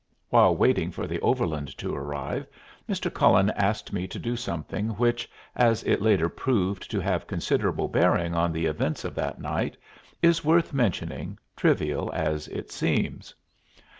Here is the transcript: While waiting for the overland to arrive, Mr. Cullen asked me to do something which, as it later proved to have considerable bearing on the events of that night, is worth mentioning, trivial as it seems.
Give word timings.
While 0.29 0.55
waiting 0.57 0.89
for 0.89 1.05
the 1.05 1.19
overland 1.21 1.77
to 1.77 1.95
arrive, 1.95 2.47
Mr. 2.89 3.13
Cullen 3.13 3.51
asked 3.51 3.93
me 3.93 4.07
to 4.07 4.17
do 4.17 4.35
something 4.35 4.87
which, 4.97 5.29
as 5.55 5.83
it 5.83 6.01
later 6.01 6.27
proved 6.27 6.89
to 6.89 6.99
have 6.99 7.27
considerable 7.27 7.87
bearing 7.87 8.33
on 8.33 8.51
the 8.51 8.65
events 8.65 9.05
of 9.05 9.13
that 9.13 9.39
night, 9.39 9.77
is 10.23 10.43
worth 10.43 10.73
mentioning, 10.73 11.37
trivial 11.55 12.09
as 12.15 12.47
it 12.47 12.71
seems. 12.71 13.35